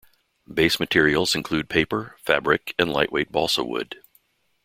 [0.51, 4.01] Base materials include paper, fabric, and lightweight balsa wood.